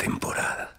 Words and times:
temporada. 0.00 0.74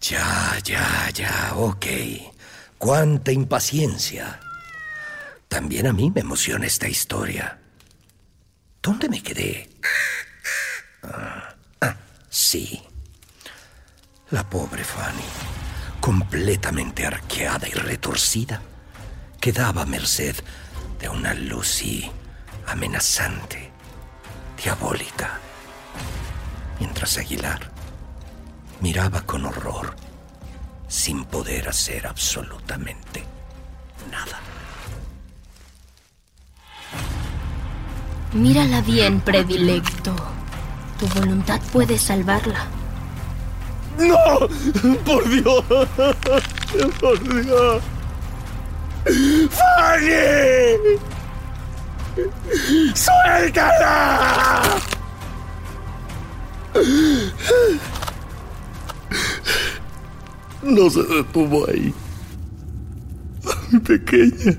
Ya, 0.00 0.58
ya, 0.62 1.10
ya, 1.14 1.52
ok. 1.56 1.86
Cuánta 2.78 3.32
impaciencia. 3.32 4.38
También 5.48 5.86
a 5.86 5.92
mí 5.94 6.12
me 6.14 6.20
emociona 6.20 6.66
esta 6.66 6.88
historia. 6.88 7.58
¿Dónde 8.82 9.08
me 9.08 9.22
quedé? 9.22 9.70
Ah, 11.02 11.96
sí. 12.28 12.82
La 14.30 14.48
pobre 14.48 14.84
Fanny, 14.84 15.30
completamente 16.00 17.06
arqueada 17.06 17.66
y 17.66 17.72
retorcida, 17.72 18.60
quedaba 19.40 19.82
a 19.82 19.86
merced 19.86 20.36
de 21.00 21.08
una 21.08 21.32
Lucy 21.32 22.10
amenazante, 22.66 23.70
diabólica, 24.62 25.38
mientras 26.78 27.18
Aguilar 27.18 27.70
miraba 28.80 29.22
con 29.22 29.46
horror, 29.46 29.94
sin 30.88 31.24
poder 31.24 31.68
hacer 31.68 32.06
absolutamente 32.06 33.24
nada. 34.10 34.40
Mírala 38.32 38.82
bien, 38.82 39.20
predilecto. 39.20 40.14
Tu 40.98 41.06
voluntad 41.08 41.60
puede 41.72 41.98
salvarla. 41.98 42.66
¡No! 43.98 44.46
¡Por 45.04 45.28
Dios! 45.28 45.64
¡Por 47.00 47.44
Dios! 47.44 47.82
¡Fanny! 49.50 51.15
¡Suéltala! 52.94 54.62
No 60.62 60.90
se 60.90 61.02
detuvo 61.02 61.68
ahí. 61.68 61.94
A 63.44 63.54
mi 63.70 63.78
pequeña. 63.80 64.58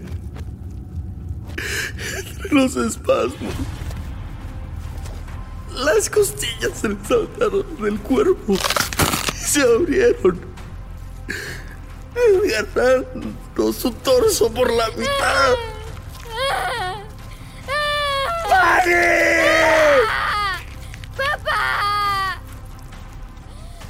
Entre 2.18 2.50
los 2.51 2.75
espasmos. 2.75 3.53
Las 5.74 6.09
costillas 6.09 6.72
se 6.79 6.89
le 6.89 6.97
saltaron 7.07 7.66
del 7.81 8.00
cuerpo 8.00 8.53
y 8.53 9.38
se 9.38 9.62
abrieron. 9.62 10.39
Desgarrando 12.44 13.74
su 13.74 13.91
torso 13.91 14.51
por 14.51 14.72
la 14.72 14.88
mitad. 14.91 15.66
¡Papá! 21.18 22.40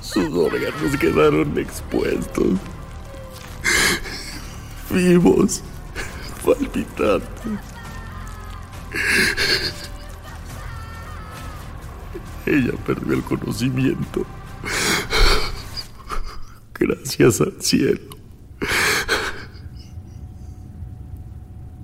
Sus 0.01 0.33
órganos 0.33 0.97
quedaron 0.99 1.57
expuestos. 1.57 2.57
Vivos. 4.89 5.61
Palpitantes. 6.45 7.59
Ella 12.45 12.71
perdió 12.85 13.13
el 13.13 13.23
conocimiento. 13.23 14.25
Gracias 16.79 17.41
al 17.41 17.61
cielo. 17.61 18.15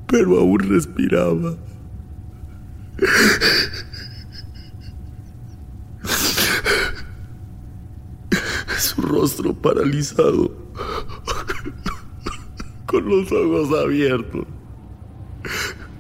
Pero 0.08 0.40
aún 0.40 0.60
respiraba. 0.60 1.56
Su 8.78 9.02
rostro 9.02 9.53
paralizado, 9.64 10.52
con 12.86 13.10
los 13.10 13.32
ojos 13.32 13.80
abiertos, 13.80 14.46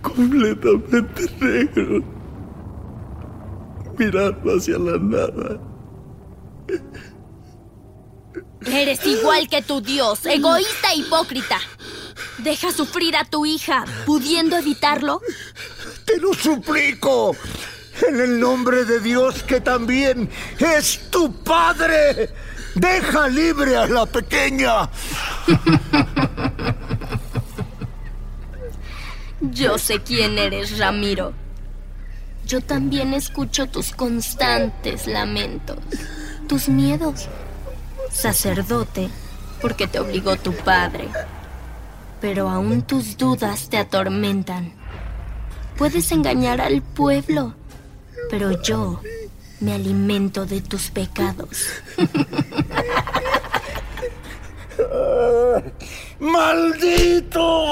completamente 0.03 1.25
negro, 1.40 2.03
mirando 3.97 4.56
hacia 4.56 4.78
la 4.78 5.00
nada. 5.00 5.59
Eres 8.66 9.06
igual 9.06 9.47
que 9.50 9.62
tu 9.62 9.81
dios, 9.81 10.25
egoísta 10.25 10.94
e 10.94 10.97
hipócrita. 10.97 11.59
Deja 12.40 12.72
sufrir 12.72 13.16
a 13.16 13.25
tu 13.25 13.45
hija, 13.45 13.85
pudiendo 14.06 14.57
evitarlo. 14.57 15.22
Te 16.06 16.19
lo 16.19 16.34
suplico. 16.34 17.35
En 18.07 18.19
el 18.19 18.40
nombre 18.40 18.85
de 18.85 19.00
Dios 19.00 19.44
que 19.44 19.62
también 19.62 20.30
es 20.59 21.12
tu 21.12 21.31
padre. 21.44 22.30
Deja 22.75 23.28
libre 23.28 23.78
a 23.78 23.85
la 23.88 24.06
pequeña. 24.06 24.89
Yo 29.41 29.78
sé 29.78 30.01
quién 30.01 30.38
eres, 30.38 30.78
Ramiro. 30.79 31.33
Yo 32.45 32.62
también 32.62 33.13
escucho 33.13 33.68
tus 33.68 33.92
constantes 33.92 35.07
lamentos, 35.07 35.77
tus 36.47 36.68
miedos. 36.68 37.30
Sacerdote, 38.12 39.09
porque 39.62 39.88
te 39.88 40.00
obligó 40.00 40.36
tu 40.38 40.53
padre. 40.53 41.09
Pero 42.21 42.50
aún 42.50 42.81
tus 42.81 43.18
dudas 43.18 43.69
te 43.69 43.77
atormentan. 43.77 44.74
Puedes 45.77 46.12
engañar 46.12 46.62
al 46.62 46.81
pueblo, 46.81 47.56
pero 48.30 48.62
yo 48.62 49.01
me 49.59 49.74
alimento 49.74 50.45
de 50.45 50.62
tus 50.62 50.92
pecados. 50.92 51.68
¡Maldito! 56.23 57.65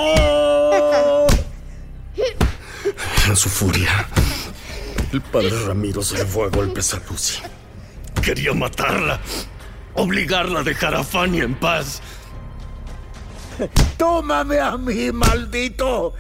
En 3.26 3.36
su 3.38 3.48
furia, 3.48 4.06
el 5.14 5.22
padre 5.22 5.52
Ramiro 5.68 6.04
se 6.04 6.18
le 6.18 6.26
fue 6.26 6.48
a 6.48 6.50
golpes 6.50 6.94
a 6.94 6.98
Lucy. 7.10 7.42
Quería 8.22 8.54
matarla, 8.54 9.22
obligarla 9.94 10.60
a 10.60 10.64
dejar 10.64 10.96
a 10.96 11.04
Fanny 11.06 11.40
en 11.40 11.56
paz. 11.56 12.02
¡Tómame 13.98 14.60
a 14.60 14.76
mí, 14.76 15.14
maldito! 15.14 16.14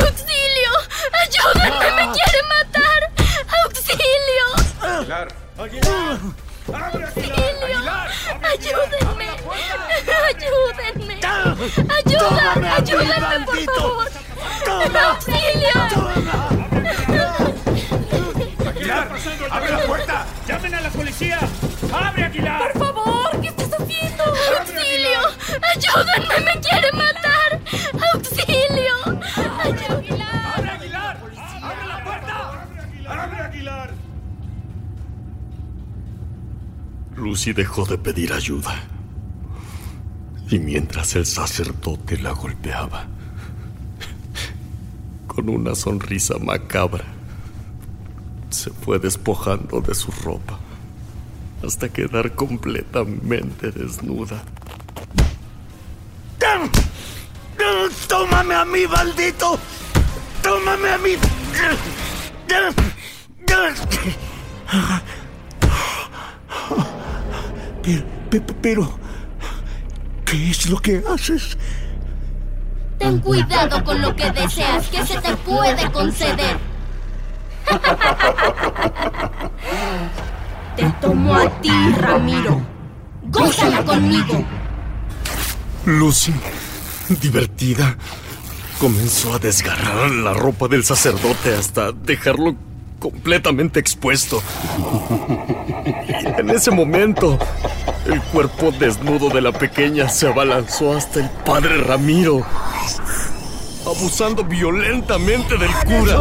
¡Auxilio! 0.00 0.72
¡Ayúdenme! 1.12 1.92
¡Me 1.92 2.10
quiere 2.12 2.42
matar! 2.48 3.12
¡Auxilio! 3.64 4.46
¡Aguilar! 4.80 5.28
¡Aguilar! 5.58 6.18
¡Ayúdenme! 6.72 7.74
¡Ayúdenme! 8.42 9.28
¡Ayúdame! 11.96 12.68
¡Ayúdenme, 12.68 13.36
por 13.44 13.58
favor! 13.64 14.06
¡Auxilio! 15.08 15.78
¡Aguilar! 18.68 19.08
¡Abre 19.50 19.70
la 19.70 19.78
puerta! 19.80 20.26
¡Llamen 20.46 20.74
a 20.74 20.80
la 20.80 20.90
policía! 20.90 21.38
¡Abre, 21.92 22.24
Aguilar! 22.24 22.72
¡Por 22.72 22.78
favor! 22.78 23.40
¿Qué 23.40 23.48
estás 23.48 23.72
haciendo? 23.80 24.24
¡Auxilio! 24.24 25.20
¡Ayúdenme! 25.74 26.40
¡Me 26.44 26.60
quiere 26.60 26.92
matar! 26.92 27.60
¡Auxilio! 28.14 28.49
Lucy 37.30 37.52
dejó 37.52 37.84
de 37.84 37.96
pedir 37.96 38.32
ayuda. 38.32 38.74
Y 40.50 40.58
mientras 40.58 41.14
el 41.14 41.24
sacerdote 41.24 42.18
la 42.18 42.32
golpeaba, 42.32 43.06
con 45.28 45.48
una 45.48 45.76
sonrisa 45.76 46.38
macabra, 46.40 47.04
se 48.48 48.70
fue 48.70 48.98
despojando 48.98 49.80
de 49.80 49.94
su 49.94 50.10
ropa 50.10 50.58
hasta 51.64 51.88
quedar 51.88 52.34
completamente 52.34 53.70
desnuda. 53.70 54.42
¡Tómame 58.08 58.54
a 58.56 58.64
mí, 58.64 58.88
maldito! 58.88 59.56
¡Tómame 60.42 60.90
a 60.90 60.98
mí! 60.98 61.10
Pero, 67.82 68.04
pe- 68.30 68.40
pero, 68.60 68.98
¿qué 70.24 70.50
es 70.50 70.68
lo 70.68 70.78
que 70.78 71.02
haces? 71.12 71.56
Ten 72.98 73.18
cuidado 73.20 73.82
con 73.84 74.00
lo 74.02 74.14
que 74.14 74.30
deseas, 74.30 74.86
que 74.88 75.04
se 75.06 75.18
te 75.20 75.34
puede 75.36 75.90
conceder. 75.90 76.58
Te 80.76 80.84
tomo 81.00 81.34
a 81.34 81.48
ti, 81.60 81.70
Ramiro. 81.98 82.60
Gózala 83.24 83.84
conmigo. 83.84 84.44
Lucy, 85.86 86.32
divertida, 87.20 87.96
comenzó 88.78 89.34
a 89.34 89.38
desgarrar 89.38 90.10
la 90.10 90.32
ropa 90.34 90.68
del 90.68 90.84
sacerdote 90.84 91.54
hasta 91.54 91.92
dejarlo 91.92 92.54
completamente 93.00 93.80
expuesto. 93.80 94.40
Y 96.08 96.40
en 96.40 96.50
ese 96.50 96.70
momento, 96.70 97.38
el 98.06 98.20
cuerpo 98.22 98.70
desnudo 98.70 99.30
de 99.30 99.40
la 99.40 99.50
pequeña 99.50 100.08
se 100.08 100.28
abalanzó 100.28 100.96
hasta 100.96 101.20
el 101.20 101.30
padre 101.44 101.78
Ramiro, 101.78 102.46
abusando 103.84 104.44
violentamente 104.44 105.56
del 105.56 105.70
cura. 105.86 106.18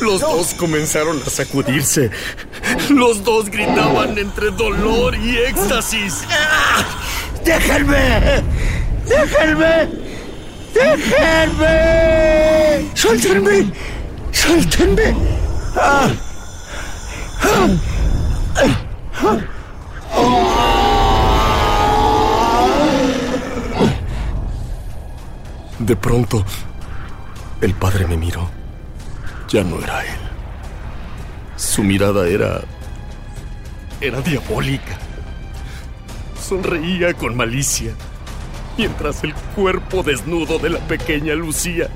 Los 0.00 0.20
dos 0.20 0.54
comenzaron 0.54 1.20
a 1.24 1.30
sacudirse. 1.30 2.10
Los 2.90 3.22
dos 3.22 3.50
gritaban 3.50 4.18
entre 4.18 4.50
dolor 4.50 5.14
y 5.16 5.36
éxtasis. 5.36 6.24
¡Déjenme! 7.44 8.42
¡Déjenme! 9.06 10.05
¡Déjenme! 10.76 11.74
¡Suéltenme! 12.94 13.72
¡Suéltenme! 14.30 15.14
De 25.78 25.96
pronto, 25.96 26.44
el 27.60 27.72
padre 27.74 28.06
me 28.06 28.16
miró. 28.16 28.50
Ya 29.48 29.62
no 29.62 29.78
era 29.78 30.04
él. 30.04 30.18
Su 31.56 31.82
mirada 31.82 32.28
era... 32.28 32.60
era 34.00 34.20
diabólica. 34.20 34.98
Sonreía 36.38 37.14
con 37.14 37.36
malicia, 37.36 37.92
mientras 38.76 39.24
el 39.24 39.34
cuerpo 39.54 40.02
desnudo 40.02 40.58
de 40.58 40.70
la 40.70 40.78
pequeña 40.80 41.34
Lucía 41.34 41.88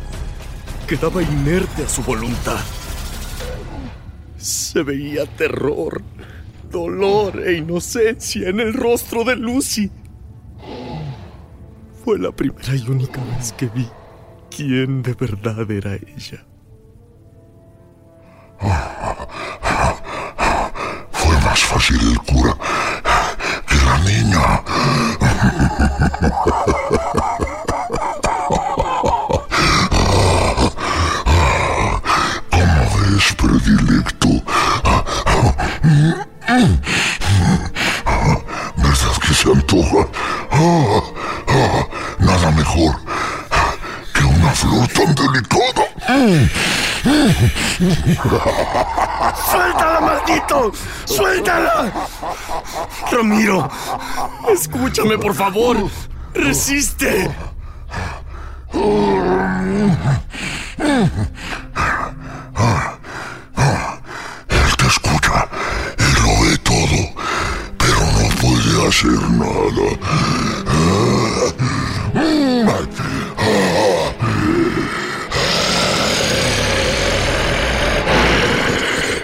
quedaba 0.87 1.23
inerte 1.23 1.85
a 1.85 1.89
su 1.89 2.03
voluntad. 2.03 2.61
Se 4.37 4.83
veía 4.83 5.27
terror, 5.27 6.03
dolor 6.71 7.47
e 7.47 7.59
inocencia 7.59 8.49
en 8.49 8.61
el 8.61 8.73
rostro 8.73 9.25
de 9.25 9.37
Lucy. 9.37 9.91
Fue 12.05 12.19
la 12.19 12.33
primera 12.33 12.75
y 12.75 12.89
única 12.89 13.23
vez 13.37 13.53
que 13.53 13.67
vi 13.67 13.87
quién 14.51 15.03
de 15.03 15.15
verdad 15.15 15.71
era 15.71 15.95
ella. 15.95 16.47
¡Suéltala, 49.51 50.01
maldito! 50.01 50.71
¡Suéltala! 51.07 51.91
Ramiro, 53.11 53.71
escúchame, 54.53 55.17
por 55.17 55.35
favor. 55.35 55.89
Resiste. 56.35 57.31
Él 64.49 64.77
te 64.77 64.87
escucha 64.87 65.49
y 65.97 66.03
lo 66.21 66.43
ve 66.43 66.59
todo, 66.59 67.01
pero 67.79 68.01
no 68.01 68.29
puede 68.41 68.89
hacer 68.89 69.23
nada. 69.31 69.87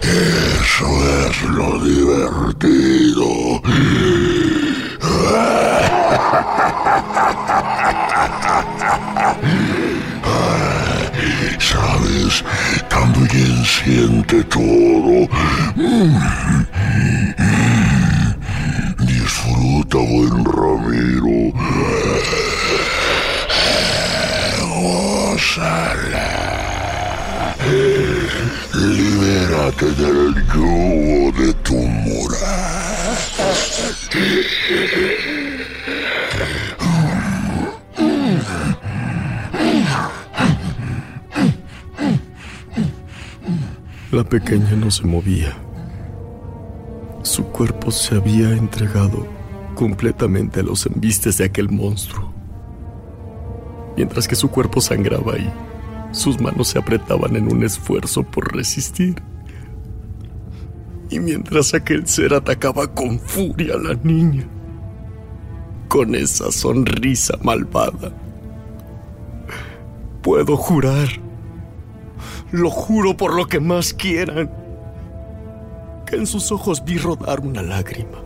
Eso 0.03 0.89
es 1.29 1.43
lo 1.43 1.79
divertido. 1.85 3.27
¿Sabes? 11.59 12.45
También 12.89 13.65
siente 13.65 14.45
todo. 14.45 15.29
Disfruta, 18.99 19.99
buen 19.99 20.45
Ramiro. 20.45 21.53
Gózala. 25.39 26.27
Libérate 28.75 29.87
del 29.87 30.35
yugo 30.55 31.33
de 31.33 31.55
tu. 31.63 31.77
La 44.13 44.25
pequeña 44.25 44.71
no 44.71 44.91
se 44.91 45.05
movía. 45.05 45.55
Su 47.23 47.45
cuerpo 47.49 47.91
se 47.91 48.15
había 48.15 48.51
entregado 48.53 49.27
completamente 49.75 50.61
a 50.61 50.63
los 50.63 50.87
embistes 50.87 51.37
de 51.37 51.45
aquel 51.45 51.69
monstruo. 51.69 52.33
Mientras 53.95 54.27
que 54.27 54.35
su 54.35 54.49
cuerpo 54.49 54.81
sangraba 54.81 55.37
y 55.37 55.53
sus 56.17 56.41
manos 56.41 56.69
se 56.69 56.79
apretaban 56.79 57.37
en 57.37 57.53
un 57.53 57.63
esfuerzo 57.65 58.23
por 58.23 58.55
resistir. 58.55 59.23
Y 61.11 61.21
mientras 61.21 61.75
aquel 61.75 62.07
ser 62.07 62.35
atacaba 62.35 62.93
con 62.93 63.19
furia 63.19 63.75
a 63.75 63.79
la 63.79 63.95
niña, 64.03 64.49
con 65.89 66.15
esa 66.15 66.51
sonrisa 66.51 67.39
malvada, 67.43 68.13
puedo 70.23 70.57
jurar 70.57 71.09
lo 72.53 72.71
juro 72.71 73.17
por 73.17 73.35
lo 73.35 73.47
que 73.47 73.61
más 73.61 73.93
quieran, 73.93 74.51
que 76.07 76.17
en 76.17 76.27
sus 76.27 76.53
ojos 76.53 76.85
vi 76.85 76.97
rodar 76.99 77.41
una 77.41 77.63
lágrima. 77.63 78.23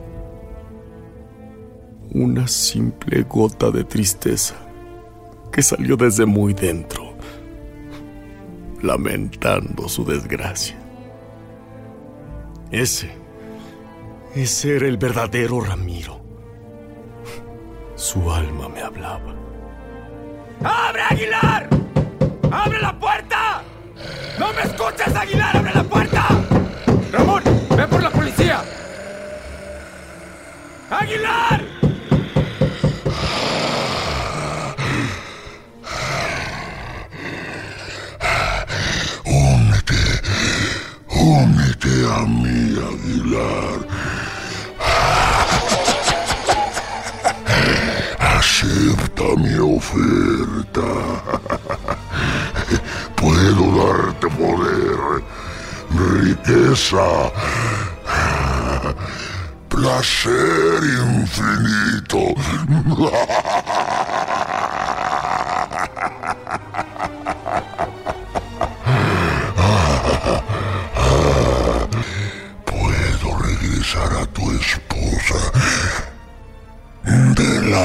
Una 2.13 2.47
simple 2.47 3.23
gota 3.23 3.71
de 3.71 3.85
tristeza 3.85 4.55
que 5.53 5.63
salió 5.63 5.97
desde 5.97 6.27
muy 6.27 6.53
dentro, 6.55 7.10
lamentando 8.83 9.89
su 9.89 10.05
desgracia. 10.05 10.77
Ese, 12.71 13.11
ese 14.35 14.77
era 14.77 14.87
el 14.87 14.97
verdadero 14.97 15.61
Ramiro. 15.61 16.21
Su 17.97 18.31
alma 18.31 18.69
me 18.69 18.81
hablaba. 18.81 19.35
¡Abre, 20.63 21.03
Aguilar! 21.03 21.69
¡Abre 22.51 22.81
la 22.81 22.99
puerta! 22.99 23.63
¡No 24.39 24.53
me 24.53 24.63
escuchas, 24.63 25.15
Aguilar! 25.15 25.57
¡Abre 25.57 25.70
mí, 42.19 42.77
Aguilar. 42.77 43.87
Acepta 48.19 49.25
mi 49.37 49.57
oferta. 49.59 50.89
Puedo 53.17 53.65
darte 53.79 54.29
poder, 54.29 55.23
riqueza, 56.25 57.09
placer 59.69 60.83
infinito. 61.05 62.35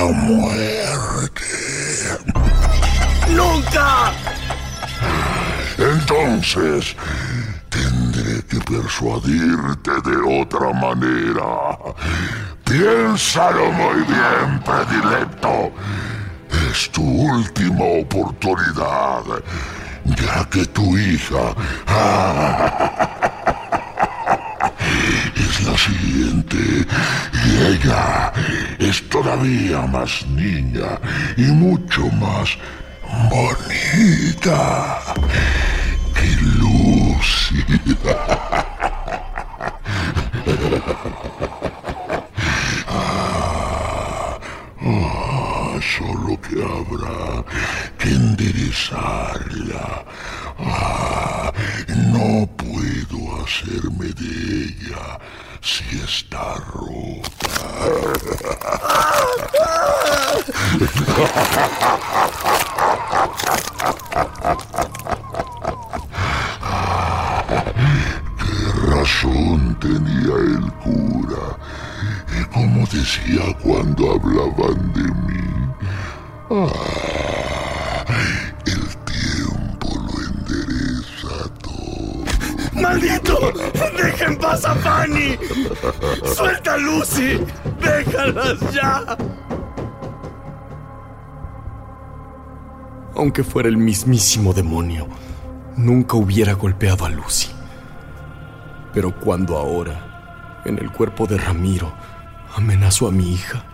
la 0.05 0.11
muerte. 0.11 1.45
¡Nunca! 3.29 4.11
Entonces, 5.77 6.95
tendré 7.69 8.41
que 8.43 8.59
persuadirte 8.59 9.91
de 10.09 10.41
otra 10.41 10.71
manera. 10.73 11.77
Piénsalo 12.63 13.71
muy 13.71 14.03
bien, 14.03 14.61
predilecto. 14.63 15.71
Es 16.71 16.89
tu 16.91 17.03
última 17.03 17.85
oportunidad, 18.01 19.23
ya 20.05 20.45
que 20.49 20.65
tu 20.67 20.97
hija 20.97 21.53
es 25.35 25.65
la 25.65 25.77
siguiente 25.77 26.87
ella 27.45 28.31
es 28.79 29.07
todavía 29.09 29.81
más 29.81 30.25
niña 30.27 30.99
y 31.37 31.43
mucho 31.43 32.07
más 32.11 32.57
bonita 33.29 34.99
que 36.13 36.27
Aunque 93.25 93.43
fuera 93.43 93.67
el 93.67 93.77
mismísimo 93.77 94.53
demonio, 94.53 95.07
nunca 95.77 96.15
hubiera 96.15 96.53
golpeado 96.53 97.07
a 97.07 97.09
Lucy. 97.09 97.49
Pero 98.93 99.19
cuando 99.19 99.57
ahora, 99.57 100.61
en 100.63 100.77
el 100.77 100.91
cuerpo 100.91 101.25
de 101.25 101.39
Ramiro, 101.39 101.91
amenazó 102.55 103.07
a 103.07 103.11
mi 103.11 103.33
hija, 103.33 103.65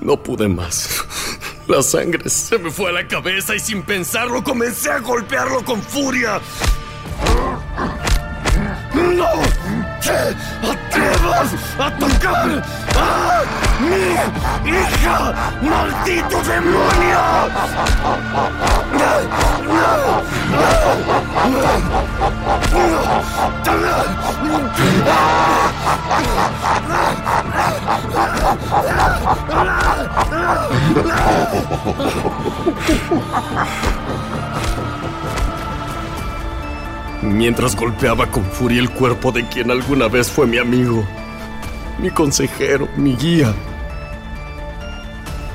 no 0.00 0.22
pude 0.22 0.48
más. 0.48 1.04
La 1.68 1.82
sangre 1.82 2.30
se 2.30 2.56
me 2.56 2.70
fue 2.70 2.88
a 2.88 2.94
la 2.94 3.06
cabeza 3.06 3.54
y 3.54 3.60
sin 3.60 3.82
pensarlo 3.82 4.42
comencé 4.42 4.90
a 4.90 5.00
golpearlo 5.00 5.62
con 5.66 5.82
furia. 5.82 6.40
¡No 8.94 9.32
te 10.00 10.66
atrevas 10.66 11.54
a 11.78 11.98
tocar 11.98 12.64
a 12.96 13.37
mi 13.80 14.70
hija! 14.70 15.34
¡Maldito 15.62 16.42
demonio! 16.42 17.18
Mientras 37.22 37.76
golpeaba 37.76 38.26
con 38.26 38.44
furia 38.44 38.80
el 38.80 38.90
cuerpo 38.90 39.32
de 39.32 39.46
quien 39.48 39.70
alguna 39.70 40.08
vez 40.08 40.30
fue 40.30 40.46
mi 40.46 40.58
amigo, 40.58 41.06
mi 41.98 42.10
consejero, 42.10 42.88
mi 42.96 43.16
guía. 43.16 43.54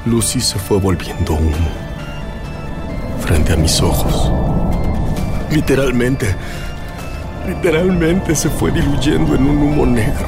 Lucy 0.06 0.42
se 0.42 0.60
fue 0.60 0.78
volviendo 0.78 1.34
humo 1.34 1.72
frente 3.22 3.54
a 3.54 3.56
mis 3.56 3.82
ojos. 3.82 4.32
Literalmente, 5.50 6.36
literalmente 7.48 8.36
se 8.36 8.50
fue 8.50 8.72
diluyendo 8.72 9.36
en 9.36 9.50
un 9.50 9.58
humo 9.64 9.86
negro, 9.86 10.28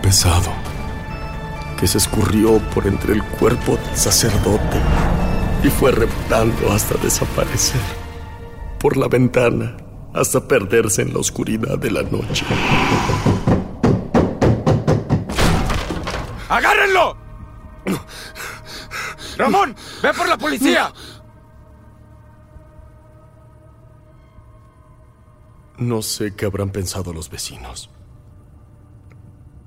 pesado, 0.00 0.52
que 1.78 1.86
se 1.86 1.98
escurrió 1.98 2.58
por 2.72 2.86
entre 2.86 3.12
el 3.12 3.22
cuerpo 3.22 3.76
del 3.76 3.96
sacerdote 3.96 4.80
y 5.62 5.68
fue 5.68 5.92
reptando 5.92 6.72
hasta 6.72 6.94
desaparecer 6.98 7.80
por 8.78 8.96
la 8.96 9.08
ventana 9.08 9.76
hasta 10.14 10.46
perderse 10.46 11.02
en 11.02 11.12
la 11.12 11.18
oscuridad 11.18 11.78
de 11.78 11.90
la 11.90 12.02
noche. 12.02 12.46
¡Agárrenlo! 16.54 17.16
¡Ramón! 19.36 19.74
¡Ve 20.00 20.14
por 20.14 20.28
la 20.28 20.38
policía! 20.38 20.92
No 25.78 26.00
sé 26.00 26.36
qué 26.36 26.46
habrán 26.46 26.70
pensado 26.70 27.12
los 27.12 27.28
vecinos, 27.28 27.90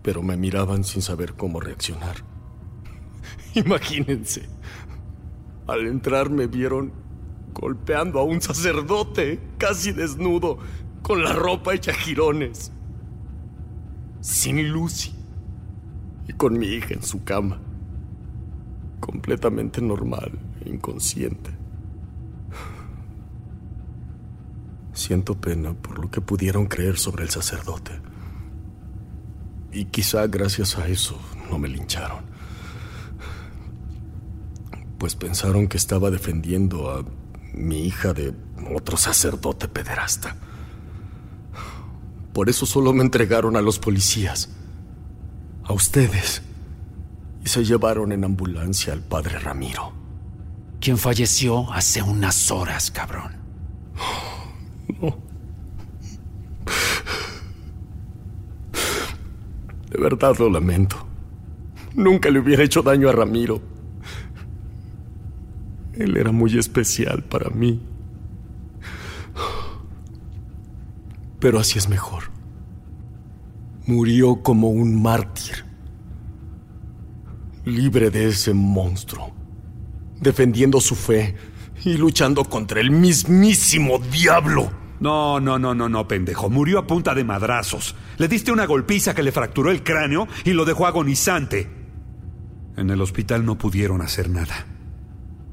pero 0.01 0.22
me 0.24 0.38
miraban 0.38 0.86
sin 0.86 1.01
saber 1.01 1.34
cómo 1.34 1.60
reaccionar. 1.60 2.24
Imagínense, 3.53 4.48
al 5.67 5.88
entrar 5.88 6.29
me 6.29 6.48
vieron 6.48 6.94
golpeando 7.51 8.20
a 8.20 8.24
un 8.24 8.41
sacerdote 8.41 9.41
casi 9.58 9.91
desnudo, 9.91 10.58
con 11.01 11.22
la 11.22 11.34
ropa 11.34 11.74
hecha 11.74 11.94
jirones, 11.94 12.72
sin 14.22 14.70
Lucy 14.70 15.17
y 16.27 16.34
con 16.34 16.57
mi 16.57 16.67
hija 16.67 16.93
en 16.93 17.03
su 17.03 17.24
cama, 17.24 17.60
completamente 19.00 19.81
normal 19.81 20.31
inconsciente. 20.67 21.51
Siento 24.93 25.36
pena 25.36 25.74
por 25.74 26.00
lo 26.00 26.10
que 26.10 26.22
pudieron 26.22 26.65
creer 26.65 26.98
sobre 26.98 27.24
el 27.24 27.29
sacerdote. 27.29 27.91
Y 29.72 29.86
quizá 29.86 30.25
gracias 30.27 30.77
a 30.77 30.88
eso 30.88 31.19
no 31.50 31.60
me 31.60 31.67
lincharon. 31.67 32.25
Pues 34.98 35.15
pensaron 35.15 35.67
que 35.67 35.77
estaba 35.77 36.10
defendiendo 36.10 36.89
a 36.89 37.05
mi 37.53 37.86
hija 37.86 38.13
de 38.13 38.34
otro 38.75 38.98
sacerdote 38.98 39.67
pederasta. 39.67 40.36
Por 42.34 42.50
eso 42.50 42.65
solo 42.65 42.93
me 42.93 43.03
entregaron 43.03 43.55
a 43.55 43.62
los 43.62 43.77
policías. 43.77 44.50
A 45.68 45.74
ustedes. 45.74 46.42
Y 47.44 47.50
se 47.50 47.64
llevaron 47.66 48.12
en 48.12 48.24
ambulancia 48.24 48.94
al 48.94 49.02
padre 49.02 49.38
Ramiro. 49.40 49.92
Quien 50.80 50.98
falleció 50.98 51.72
hace 51.74 52.02
unas 52.02 52.52
horas, 52.52 52.92
cabrón. 52.92 53.34
No. 55.02 55.18
De 59.92 60.02
verdad 60.02 60.36
lo 60.40 60.50
lamento. 60.50 61.06
Nunca 61.96 62.30
le 62.30 62.40
hubiera 62.40 62.64
hecho 62.64 62.82
daño 62.82 63.10
a 63.10 63.12
Ramiro. 63.12 63.62
Él 65.94 66.16
era 66.16 66.32
muy 66.32 66.58
especial 66.58 67.24
para 67.24 67.50
mí. 67.50 67.82
Pero 71.40 71.60
así 71.60 71.78
es 71.78 71.90
mejor. 71.90 72.37
Murió 73.88 74.44
como 74.44 74.70
un 74.70 75.01
mártir. 75.01 75.65
Libre 77.63 78.10
de 78.10 78.27
ese 78.27 78.53
monstruo. 78.53 79.34
Defendiendo 80.20 80.82
su 80.82 80.94
fe 80.94 81.36
y 81.86 81.96
luchando 81.98 82.44
contra 82.44 82.82
el 82.82 82.91
mismísimo 82.91 84.00
diablo. 84.00 84.72
No, 85.00 85.39
no, 85.39 85.58
no, 85.58 85.74
no, 85.74 85.88
no, 85.88 86.06
pendejo. 86.06 86.50
Murió 86.50 86.79
a 86.79 86.88
punta 86.88 87.15
de 87.15 87.24
madrazos. 87.24 87.96
Le 88.17 88.27
diste 88.27 88.51
una 88.51 88.65
golpiza 88.65 89.15
que 89.15 89.24
le 89.24 89.32
fracturó 89.32 89.72
el 89.72 89.84
cráneo 89.84 90.27
y 90.44 90.51
lo 90.51 90.65
dejó 90.65 90.86
agonizante. 90.86 91.70
En 92.75 92.89
el 92.89 93.01
hospital 93.01 93.46
no 93.46 93.58
pudieron 93.58 94.01
hacer 94.01 94.29
nada. 94.29 94.65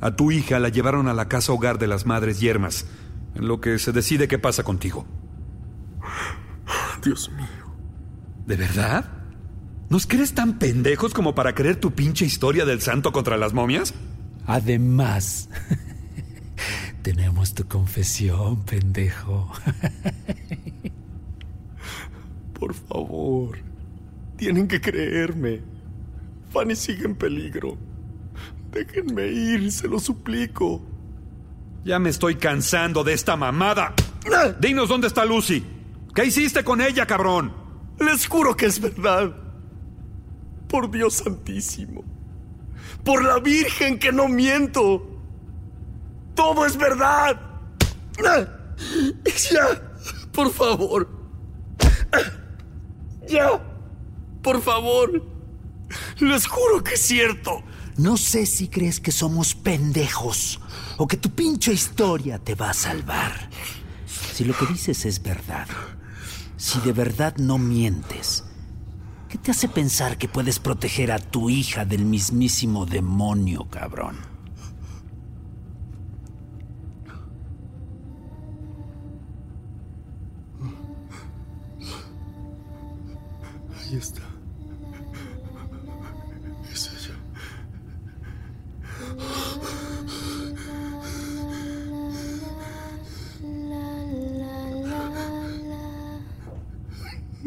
A 0.00 0.16
tu 0.16 0.32
hija 0.32 0.58
la 0.58 0.70
llevaron 0.70 1.06
a 1.06 1.14
la 1.14 1.28
casa 1.28 1.52
hogar 1.52 1.78
de 1.78 1.86
las 1.86 2.04
madres 2.04 2.40
yermas, 2.40 2.86
en 3.36 3.46
lo 3.46 3.60
que 3.60 3.78
se 3.78 3.92
decide 3.92 4.26
qué 4.26 4.38
pasa 4.38 4.64
contigo. 4.64 5.06
Dios 7.02 7.30
mío. 7.30 7.46
¿De 8.46 8.56
verdad? 8.56 9.10
¿Nos 9.88 10.06
crees 10.06 10.34
tan 10.34 10.58
pendejos 10.58 11.14
como 11.14 11.34
para 11.34 11.54
creer 11.54 11.76
tu 11.76 11.92
pinche 11.92 12.24
historia 12.24 12.64
del 12.64 12.80
santo 12.80 13.12
contra 13.12 13.36
las 13.36 13.52
momias? 13.52 13.94
Además, 14.46 15.48
tenemos 17.02 17.54
tu 17.54 17.66
confesión, 17.66 18.64
pendejo. 18.64 19.50
Por 22.58 22.74
favor, 22.74 23.58
tienen 24.36 24.68
que 24.68 24.80
creerme. 24.80 25.60
Fanny 26.52 26.76
sigue 26.76 27.04
en 27.04 27.14
peligro. 27.14 27.76
Déjenme 28.70 29.28
ir, 29.28 29.72
se 29.72 29.88
lo 29.88 29.98
suplico. 29.98 30.82
Ya 31.84 31.98
me 31.98 32.10
estoy 32.10 32.36
cansando 32.36 33.04
de 33.04 33.12
esta 33.12 33.36
mamada. 33.36 33.94
Dinos 34.60 34.88
dónde 34.88 35.06
está 35.06 35.24
Lucy. 35.24 35.64
¿Qué 36.14 36.24
hiciste 36.24 36.64
con 36.64 36.80
ella, 36.80 37.06
cabrón? 37.06 37.63
Les 37.98 38.26
juro 38.26 38.56
que 38.56 38.66
es 38.66 38.80
verdad. 38.80 39.34
Por 40.68 40.90
Dios 40.90 41.14
santísimo. 41.14 42.04
Por 43.04 43.24
la 43.24 43.38
Virgen 43.38 43.98
que 43.98 44.12
no 44.12 44.28
miento. 44.28 45.06
Todo 46.34 46.66
es 46.66 46.76
verdad. 46.76 47.40
Ya, 49.50 49.96
por 50.33 50.52
favor. 50.52 51.09
Ya, 53.28 53.62
por 54.42 54.61
favor. 54.61 55.24
Les 56.18 56.46
juro 56.46 56.83
que 56.83 56.94
es 56.94 57.00
cierto. 57.00 57.62
No 57.96 58.16
sé 58.16 58.46
si 58.46 58.68
crees 58.68 58.98
que 58.98 59.12
somos 59.12 59.54
pendejos 59.54 60.61
o 60.96 61.07
que 61.07 61.16
tu 61.16 61.30
pinche 61.30 61.72
historia 61.72 62.38
te 62.38 62.54
va 62.54 62.70
a 62.70 62.74
salvar. 62.74 63.48
Si 64.07 64.44
lo 64.44 64.57
que 64.57 64.66
dices 64.66 65.04
es 65.04 65.22
verdad, 65.22 65.68
si 66.64 66.81
de 66.81 66.94
verdad 66.94 67.37
no 67.37 67.59
mientes, 67.59 68.42
¿qué 69.29 69.37
te 69.37 69.50
hace 69.50 69.68
pensar 69.68 70.16
que 70.16 70.29
puedes 70.29 70.59
proteger 70.59 71.12
a 71.12 71.18
tu 71.18 71.50
hija 71.50 71.85
del 71.85 72.07
mismísimo 72.07 72.87
demonio, 72.87 73.68
cabrón? 73.68 74.16
Ahí 83.79 83.96
está. 83.98 84.22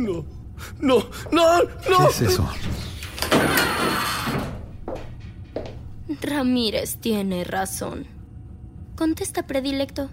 No, 0.08 0.26
no, 0.80 1.10
no, 1.32 1.64
no. 1.64 1.98
¿Qué 1.98 2.06
es 2.10 2.22
eso? 2.22 2.50
Ramírez 6.22 6.98
tiene 6.98 7.44
razón. 7.44 8.08
Contesta, 8.96 9.46
predilecto. 9.46 10.10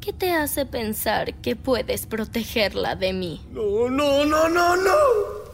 ¿Qué 0.00 0.12
te 0.12 0.32
hace 0.32 0.66
pensar 0.66 1.34
que 1.40 1.56
puedes 1.56 2.06
protegerla 2.06 2.94
de 2.94 3.12
mí? 3.12 3.40
No, 3.50 3.88
no, 3.88 4.24
no, 4.24 4.48
no, 4.48 4.76
no. 4.76 5.44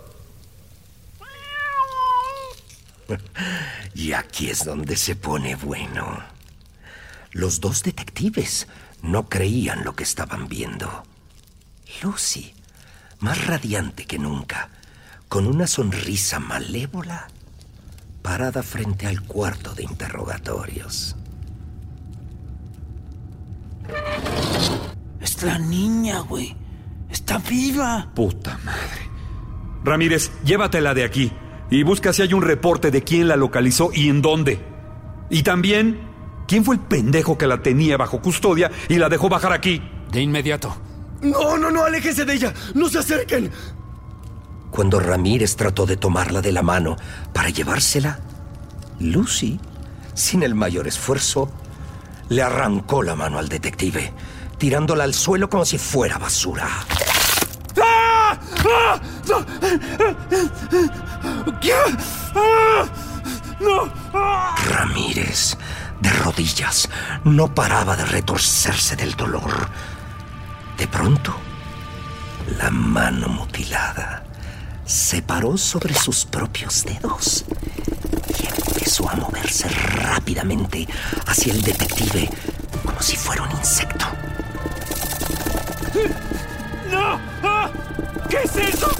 Y 3.94 4.12
aquí 4.12 4.50
es 4.50 4.64
donde 4.64 4.96
se 4.96 5.16
pone 5.16 5.56
bueno. 5.56 6.22
Los 7.32 7.60
dos 7.60 7.82
detectives 7.82 8.66
no 9.02 9.28
creían 9.28 9.84
lo 9.84 9.94
que 9.94 10.04
estaban 10.04 10.48
viendo. 10.48 11.04
Lucy, 12.02 12.54
más 13.20 13.46
radiante 13.46 14.06
que 14.06 14.18
nunca, 14.18 14.70
con 15.28 15.46
una 15.46 15.66
sonrisa 15.66 16.40
malévola, 16.40 17.28
parada 18.22 18.62
frente 18.62 19.06
al 19.06 19.22
cuarto 19.22 19.74
de 19.74 19.84
interrogatorios. 19.84 21.16
Es 25.20 25.42
la 25.42 25.58
niña, 25.58 26.20
güey. 26.20 26.56
Está 27.10 27.38
viva. 27.38 28.10
Puta 28.14 28.58
madre. 28.64 29.10
Ramírez, 29.84 30.30
llévatela 30.44 30.94
de 30.94 31.04
aquí 31.04 31.32
y 31.70 31.82
busca 31.82 32.12
si 32.12 32.22
hay 32.22 32.34
un 32.34 32.42
reporte 32.42 32.90
de 32.90 33.02
quién 33.02 33.28
la 33.28 33.36
localizó 33.36 33.90
y 33.92 34.08
en 34.08 34.22
dónde. 34.22 34.60
Y 35.30 35.42
también, 35.42 36.00
¿quién 36.46 36.64
fue 36.64 36.74
el 36.74 36.80
pendejo 36.80 37.38
que 37.38 37.46
la 37.46 37.62
tenía 37.62 37.96
bajo 37.96 38.20
custodia 38.20 38.70
y 38.88 38.96
la 38.96 39.08
dejó 39.08 39.28
bajar 39.28 39.52
aquí? 39.52 39.80
De 40.10 40.20
inmediato. 40.20 40.76
No, 41.22 41.58
no, 41.58 41.70
no, 41.70 41.84
aléjense 41.84 42.24
de 42.24 42.34
ella. 42.34 42.54
No 42.74 42.88
se 42.88 42.98
acerquen. 42.98 43.50
Cuando 44.70 45.00
Ramírez 45.00 45.56
trató 45.56 45.84
de 45.86 45.96
tomarla 45.96 46.40
de 46.40 46.52
la 46.52 46.62
mano 46.62 46.96
para 47.32 47.50
llevársela, 47.50 48.20
Lucy, 49.00 49.58
sin 50.14 50.42
el 50.42 50.54
mayor 50.54 50.86
esfuerzo, 50.86 51.50
le 52.28 52.42
arrancó 52.42 53.02
la 53.02 53.16
mano 53.16 53.38
al 53.38 53.48
detective, 53.48 54.12
tirándola 54.58 55.04
al 55.04 55.14
suelo 55.14 55.50
como 55.50 55.64
si 55.64 55.78
fuera 55.78 56.18
basura. 56.18 56.68
Ramírez, 64.68 65.56
de 66.00 66.10
rodillas, 66.10 66.88
no 67.24 67.52
paraba 67.54 67.96
de 67.96 68.04
retorcerse 68.04 68.96
del 68.96 69.14
dolor. 69.14 69.68
De 70.80 70.88
pronto, 70.88 71.34
la 72.56 72.70
mano 72.70 73.28
mutilada 73.28 74.22
se 74.86 75.20
paró 75.20 75.58
sobre 75.58 75.92
sus 75.92 76.24
propios 76.24 76.84
dedos 76.84 77.44
y 78.38 78.46
empezó 78.46 79.10
a 79.10 79.14
moverse 79.16 79.68
rápidamente 79.68 80.88
hacia 81.26 81.52
el 81.52 81.60
detective 81.60 82.30
como 82.82 83.02
si 83.02 83.14
fuera 83.18 83.42
un 83.42 83.50
insecto. 83.50 84.06
¡No! 86.90 87.20
¡Ah! 87.42 87.70
¿Qué 88.30 88.38
es 88.42 88.56
eso? 88.56 88.90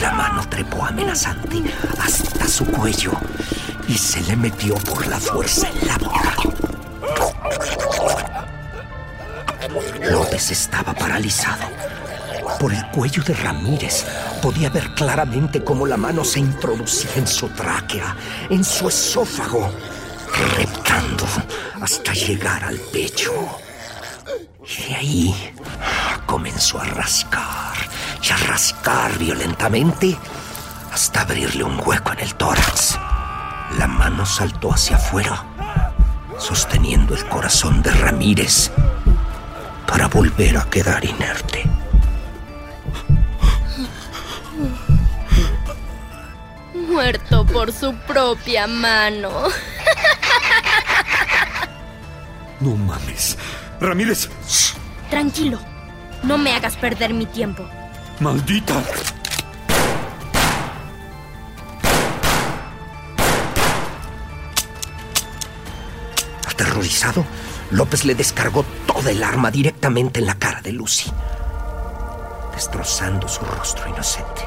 La 0.00 0.12
mano 0.12 0.48
trepó 0.48 0.82
amenazante 0.86 1.62
hasta 2.00 2.48
su 2.48 2.64
cuello 2.64 3.12
y 3.86 3.98
se 3.98 4.22
le 4.22 4.34
metió 4.34 4.76
por 4.76 5.06
la 5.08 5.20
fuerza 5.20 5.68
en 5.68 5.86
la 5.86 5.98
boca. 5.98 6.34
Estaba 10.34 10.92
paralizado. 10.92 11.62
Por 12.58 12.74
el 12.74 12.84
cuello 12.90 13.22
de 13.22 13.34
Ramírez 13.34 14.04
podía 14.42 14.68
ver 14.68 14.92
claramente 14.94 15.62
cómo 15.62 15.86
la 15.86 15.96
mano 15.96 16.24
se 16.24 16.40
introducía 16.40 17.10
en 17.14 17.26
su 17.28 17.48
tráquea, 17.50 18.16
en 18.50 18.64
su 18.64 18.88
esófago, 18.88 19.72
reptando 20.56 21.24
hasta 21.80 22.12
llegar 22.12 22.64
al 22.64 22.78
pecho. 22.78 23.32
Y 24.66 24.88
de 24.88 24.96
ahí 24.96 25.52
comenzó 26.26 26.80
a 26.80 26.84
rascar 26.84 27.76
y 28.20 28.32
a 28.32 28.36
rascar 28.48 29.16
violentamente 29.16 30.18
hasta 30.92 31.20
abrirle 31.20 31.62
un 31.62 31.80
hueco 31.86 32.12
en 32.12 32.18
el 32.18 32.34
tórax. 32.34 32.98
La 33.78 33.86
mano 33.86 34.26
saltó 34.26 34.74
hacia 34.74 34.96
afuera, 34.96 35.44
sosteniendo 36.38 37.14
el 37.14 37.24
corazón 37.28 37.82
de 37.82 37.92
Ramírez 37.92 38.72
para 39.86 40.08
volver 40.08 40.56
a 40.56 40.64
quedar 40.70 41.04
inerte. 41.04 41.64
Muerto 46.74 47.44
por 47.46 47.72
su 47.72 47.94
propia 48.06 48.66
mano. 48.66 49.30
No 52.60 52.76
mames. 52.76 53.36
Ramírez. 53.80 54.28
Tranquilo. 55.10 55.58
No 56.22 56.38
me 56.38 56.54
hagas 56.54 56.76
perder 56.76 57.12
mi 57.12 57.26
tiempo. 57.26 57.68
Maldita. 58.20 58.82
López 67.70 68.04
le 68.04 68.14
descargó 68.14 68.64
toda 68.86 69.10
el 69.10 69.22
arma 69.22 69.50
directamente 69.50 70.20
en 70.20 70.26
la 70.26 70.34
cara 70.34 70.60
de 70.60 70.72
Lucy, 70.72 71.10
destrozando 72.54 73.26
su 73.26 73.42
rostro 73.42 73.88
inocente. 73.88 74.42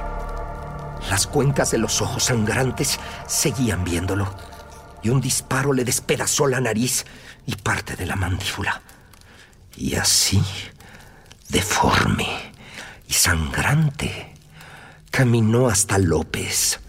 Las 1.09 1.25
cuencas 1.25 1.71
de 1.71 1.77
los 1.77 2.01
ojos 2.01 2.25
sangrantes 2.25 2.99
seguían 3.27 3.83
viéndolo, 3.83 4.33
y 5.01 5.09
un 5.09 5.21
disparo 5.21 5.73
le 5.73 5.83
despedazó 5.83 6.47
la 6.47 6.59
nariz 6.59 7.05
y 7.45 7.55
parte 7.55 7.95
de 7.95 8.05
la 8.05 8.15
mandíbula. 8.15 8.81
Y 9.75 9.95
así, 9.95 10.43
deforme 11.49 12.27
y 13.07 13.13
sangrante, 13.13 14.33
caminó 15.11 15.69
hasta 15.69 15.97
López, 15.97 16.79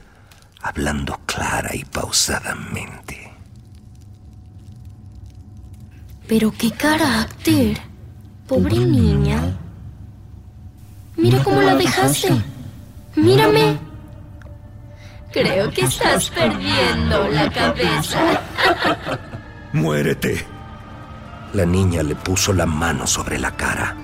hablando 0.61 1.21
clara 1.27 1.75
y 1.75 1.85
pausadamente. 1.85 3.28
Pero 6.29 6.53
qué 6.57 6.71
carácter. 6.71 7.81
Pobre 8.47 8.79
niña. 8.79 9.57
Mira 11.17 11.43
cómo 11.43 11.61
la 11.63 11.75
dejaste. 11.75 12.33
Mírame. 13.17 13.79
Creo 15.33 15.71
que 15.71 15.83
estás 15.83 16.31
perdiendo 16.31 17.29
la 17.29 17.51
cabeza. 17.51 18.41
Muérete. 19.73 20.45
La 21.55 21.65
niña 21.65 22.03
le 22.03 22.15
puso 22.15 22.53
la 22.53 22.67
mano 22.67 23.07
sobre 23.07 23.39
la 23.39 23.51
cara 23.53 23.97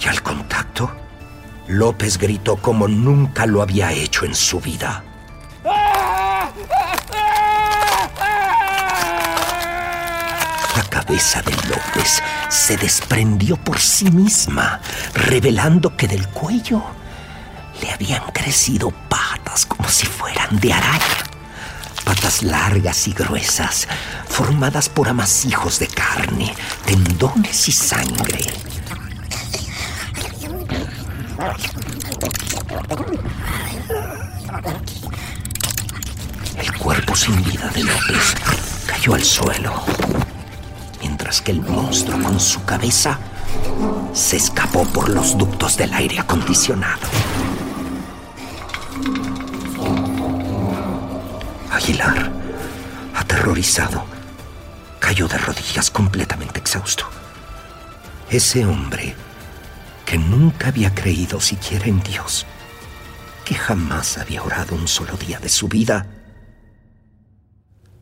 y 0.00 0.08
al 0.08 0.22
contacto, 0.22 0.90
López 1.66 2.18
gritó 2.18 2.56
como 2.56 2.88
nunca 2.88 3.46
lo 3.46 3.62
había 3.62 3.92
hecho 3.92 4.24
en 4.24 4.34
su 4.34 4.60
vida. 4.60 5.04
La 10.78 10.84
cabeza 10.84 11.42
de 11.42 11.50
López 11.68 12.22
se 12.48 12.76
desprendió 12.76 13.56
por 13.56 13.80
sí 13.80 14.12
misma, 14.12 14.80
revelando 15.12 15.96
que 15.96 16.06
del 16.06 16.28
cuello 16.28 16.80
le 17.82 17.90
habían 17.90 18.22
crecido 18.30 18.92
patas 19.08 19.66
como 19.66 19.88
si 19.88 20.06
fueran 20.06 20.60
de 20.60 20.72
araña. 20.72 21.24
Patas 22.04 22.44
largas 22.44 23.08
y 23.08 23.12
gruesas, 23.12 23.88
formadas 24.28 24.88
por 24.88 25.08
amasijos 25.08 25.80
de 25.80 25.88
carne, 25.88 26.54
tendones 26.86 27.66
y 27.66 27.72
sangre. 27.72 28.38
El 36.56 36.72
cuerpo 36.78 37.16
sin 37.16 37.42
vida 37.42 37.68
de 37.70 37.82
López 37.82 38.34
cayó 38.86 39.14
al 39.14 39.24
suelo, 39.24 39.84
que 41.28 41.52
el 41.52 41.60
monstruo 41.60 42.18
con 42.22 42.40
su 42.40 42.64
cabeza 42.64 43.18
se 44.14 44.36
escapó 44.36 44.84
por 44.86 45.10
los 45.10 45.36
ductos 45.36 45.76
del 45.76 45.92
aire 45.92 46.18
acondicionado. 46.18 47.06
Aguilar, 51.70 52.32
aterrorizado, 53.14 54.06
cayó 54.98 55.28
de 55.28 55.36
rodillas 55.36 55.90
completamente 55.90 56.60
exhausto. 56.60 57.04
Ese 58.30 58.64
hombre 58.64 59.14
que 60.06 60.16
nunca 60.16 60.68
había 60.68 60.94
creído 60.94 61.40
siquiera 61.40 61.84
en 61.84 62.02
Dios, 62.02 62.46
que 63.44 63.54
jamás 63.54 64.16
había 64.16 64.42
orado 64.42 64.74
un 64.74 64.88
solo 64.88 65.14
día 65.18 65.38
de 65.38 65.50
su 65.50 65.68
vida, 65.68 66.06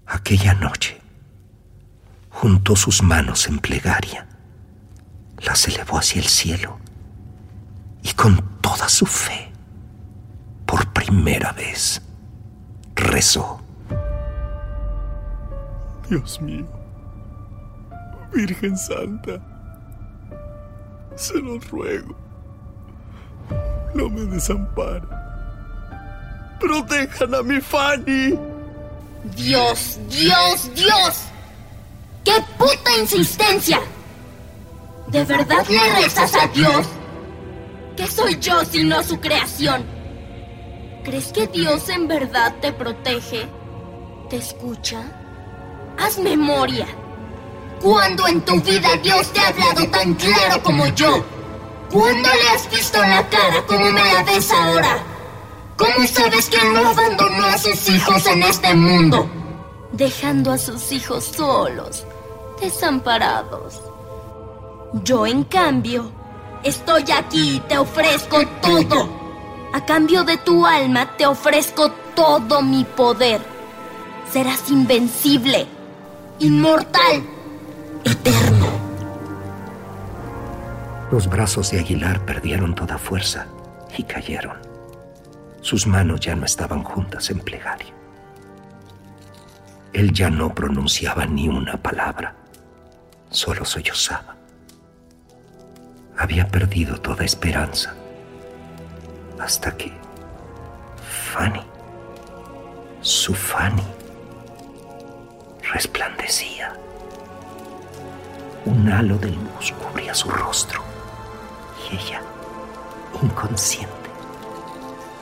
aquella 0.07 0.55
noche 0.55 1.06
juntó 2.37 2.77
sus 2.77 3.03
manos 3.03 3.49
en 3.49 3.59
plegaria, 3.59 4.27
las 5.39 5.67
elevó 5.69 5.99
hacia 5.99 6.21
el 6.21 6.29
cielo 6.29 6.79
y 8.03 8.13
con 8.13 8.61
toda 8.61 8.91
su 8.91 9.07
fe, 9.07 9.51
por 10.67 10.93
primera 10.93 11.53
vez, 11.53 12.03
rezó. 12.95 13.59
Dios 16.11 16.39
mío, 16.43 16.67
Virgen 18.35 18.77
Santa, 18.77 19.41
se 21.15 21.39
lo 21.39 21.59
ruego, 21.59 22.15
no 23.95 24.11
me 24.11 24.21
desamparen. 24.27 25.09
Protejan 26.61 27.35
a 27.35 27.43
mi 27.43 27.61
Fanny. 27.63 28.39
Dios, 29.35 29.99
Dios, 30.11 30.71
Dios. 30.75 31.31
¡Qué 32.27 32.33
puta 32.59 32.99
insistencia! 33.01 33.81
¿De 35.07 35.25
verdad 35.25 35.65
le 35.69 36.03
rezas 36.03 36.35
a 36.35 36.49
Dios? 36.49 36.85
¿Qué 37.97 38.05
soy 38.09 38.37
yo 38.41 38.65
si 38.65 38.83
no 38.83 39.01
su 39.05 39.21
creación? 39.21 39.87
¿Crees 41.05 41.33
que 41.33 41.47
Dios 41.47 41.89
en 41.89 42.09
verdad 42.09 42.53
te 42.61 42.73
protege? 42.73 43.47
¿Te 44.29 44.39
escucha? 44.39 45.05
Haz 45.99 46.19
memoria. 46.19 46.89
¿Cuándo 47.81 48.27
en 48.27 48.41
tu 48.41 48.61
vida 48.61 48.97
Dios 49.05 49.33
te 49.33 49.39
ha 49.39 49.47
hablado 49.47 49.89
tan 49.91 50.15
claro 50.15 50.61
como 50.65 50.85
yo? 50.97 51.25
¿Cuándo 51.93 52.29
le 52.29 52.49
has 52.51 52.69
visto 52.69 52.99
la 52.99 53.25
cara 53.29 53.65
como 53.69 53.85
me 53.93 54.03
la 54.03 54.25
ves 54.25 54.51
ahora? 54.51 54.99
¿Cómo 55.77 56.05
sabes 56.09 56.51
que 56.51 56.59
no 56.71 56.89
abandonó 56.89 57.45
a 57.47 57.57
sus 57.57 57.89
hijos 57.89 58.27
en 58.27 58.43
este 58.43 58.75
mundo? 58.75 59.31
Dejando 59.93 60.51
a 60.51 60.59
sus 60.59 60.91
hijos 60.91 61.25
solos, 61.25 62.05
desamparados. 62.61 63.81
Yo, 65.05 65.27
en 65.27 65.45
cambio, 65.45 66.11
estoy 66.63 67.05
aquí 67.13 67.57
y 67.57 67.61
te 67.61 67.79
ofrezco 67.79 68.39
todo. 68.63 69.09
A 69.73 69.85
cambio 69.85 70.25
de 70.25 70.39
tu 70.39 70.67
alma, 70.67 71.17
te 71.17 71.27
ofrezco 71.27 71.91
todo 72.15 72.63
mi 72.63 72.85
poder. 72.85 73.41
Serás 74.31 74.71
invencible, 74.71 75.67
inmortal, 76.39 77.23
eterno. 78.05 78.67
Los 81.11 81.29
brazos 81.29 81.71
de 81.71 81.81
Aguilar 81.81 82.25
perdieron 82.25 82.75
toda 82.75 82.99
fuerza 82.99 83.47
y 83.97 84.03
cayeron. 84.03 84.57
Sus 85.61 85.87
manos 85.87 86.21
ya 86.21 86.35
no 86.35 86.47
estaban 86.47 86.83
juntas 86.83 87.31
en 87.31 87.41
plegaria. 87.41 87.93
Él 89.93 90.13
ya 90.13 90.31
no 90.31 90.55
pronunciaba 90.55 91.27
ni 91.27 91.49
una 91.49 91.77
palabra, 91.77 92.35
solo 93.37 93.67
sollozaba. 93.67 94.35
Había 96.17 96.49
perdido 96.49 96.99
toda 96.99 97.23
esperanza 97.23 97.95
hasta 99.39 99.77
que 99.77 99.93
Fanny, 101.35 101.63
su 103.03 103.35
Fanny, 103.35 103.83
resplandecía. 105.71 106.73
Un 108.65 108.91
halo 108.91 109.19
de 109.19 109.31
luz 109.31 109.73
cubría 109.73 110.15
su 110.15 110.31
rostro 110.31 110.83
y 111.91 111.97
ella, 111.97 112.23
inconsciente, 113.23 114.11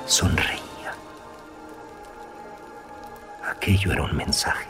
sonreía. 0.06 0.94
Aquello 3.50 3.92
era 3.92 4.04
un 4.04 4.16
mensaje 4.16 4.68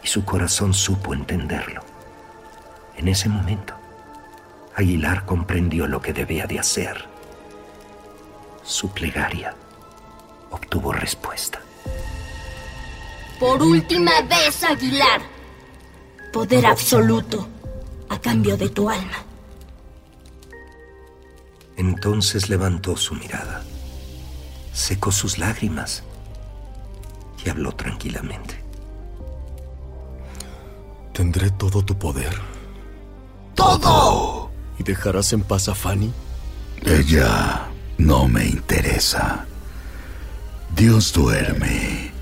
y 0.00 0.06
su 0.06 0.24
corazón 0.24 0.72
supo 0.72 1.12
entenderlo. 1.12 1.93
En 2.96 3.08
ese 3.08 3.28
momento, 3.28 3.74
Aguilar 4.76 5.24
comprendió 5.24 5.86
lo 5.86 6.00
que 6.00 6.12
debía 6.12 6.46
de 6.46 6.58
hacer. 6.58 7.04
Su 8.62 8.90
plegaria 8.90 9.54
obtuvo 10.50 10.92
respuesta. 10.92 11.60
Por 13.38 13.62
última 13.62 14.22
vez, 14.22 14.62
Aguilar. 14.64 15.20
Poder 16.32 16.66
absoluto 16.66 17.46
a 18.08 18.18
cambio 18.18 18.56
de 18.56 18.68
tu 18.68 18.88
alma. 18.88 19.24
Entonces 21.76 22.48
levantó 22.48 22.96
su 22.96 23.14
mirada, 23.14 23.62
secó 24.72 25.10
sus 25.12 25.38
lágrimas 25.38 26.04
y 27.44 27.48
habló 27.48 27.72
tranquilamente. 27.72 28.62
Tendré 31.12 31.50
todo 31.50 31.84
tu 31.84 31.96
poder. 31.98 32.53
¡Todo! 33.54 34.50
¿Y 34.78 34.82
dejarás 34.82 35.32
en 35.32 35.42
paz 35.42 35.68
a 35.68 35.74
Fanny? 35.74 36.12
Ella 36.84 37.68
no 37.98 38.28
me 38.28 38.44
interesa. 38.46 39.46
Dios 40.74 41.12
duerme, 41.12 42.12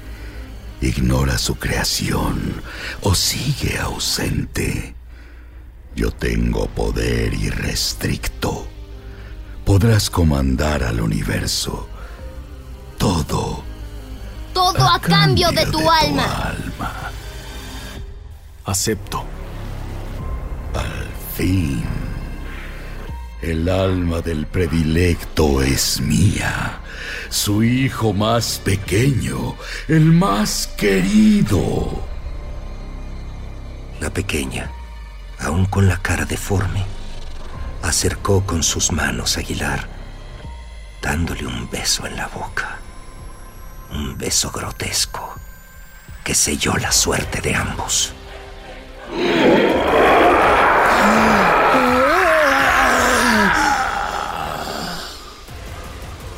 ignora 0.80 1.38
su 1.38 1.56
creación 1.56 2.62
o 3.00 3.14
sigue 3.14 3.78
ausente. 3.78 4.94
Yo 5.96 6.10
tengo 6.10 6.66
poder 6.68 7.34
irrestricto. 7.34 8.66
Podrás 9.64 10.10
comandar 10.10 10.82
al 10.82 11.00
universo. 11.00 11.88
Todo. 12.98 13.62
Todo 14.52 14.88
a, 14.88 15.00
cambio, 15.00 15.50
de 15.50 15.66
tu 15.66 15.78
alma. 15.90 16.24
alma. 16.24 17.10
Acepto. 18.64 19.24
Fin. 21.36 21.82
El 23.40 23.68
alma 23.68 24.20
del 24.20 24.46
predilecto 24.46 25.62
es 25.62 26.00
mía. 26.00 26.80
Su 27.28 27.62
hijo 27.64 28.12
más 28.12 28.60
pequeño, 28.64 29.56
el 29.88 30.12
más 30.12 30.68
querido. 30.76 32.04
La 34.00 34.10
pequeña, 34.10 34.70
aún 35.40 35.66
con 35.66 35.88
la 35.88 36.00
cara 36.00 36.24
deforme, 36.24 36.84
acercó 37.82 38.44
con 38.46 38.62
sus 38.62 38.92
manos 38.92 39.36
a 39.36 39.40
Aguilar, 39.40 39.88
dándole 41.00 41.46
un 41.46 41.68
beso 41.70 42.06
en 42.06 42.16
la 42.16 42.28
boca. 42.28 42.78
Un 43.90 44.16
beso 44.18 44.50
grotesco 44.50 45.34
que 46.22 46.34
selló 46.34 46.76
la 46.76 46.92
suerte 46.92 47.40
de 47.40 47.54
ambos. 47.54 48.14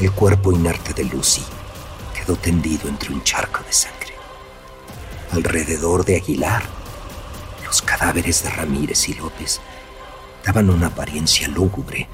El 0.00 0.12
cuerpo 0.12 0.52
inerte 0.52 0.92
de 0.92 1.04
Lucy 1.04 1.42
quedó 2.14 2.36
tendido 2.36 2.88
entre 2.88 3.12
un 3.12 3.22
charco 3.24 3.62
de 3.64 3.72
sangre. 3.72 4.14
Alrededor 5.32 6.04
de 6.04 6.16
Aguilar, 6.16 6.62
los 7.64 7.80
cadáveres 7.80 8.42
de 8.42 8.50
Ramírez 8.50 9.08
y 9.08 9.14
López 9.14 9.60
daban 10.44 10.68
una 10.68 10.88
apariencia 10.88 11.48
lúgubre 11.48 12.08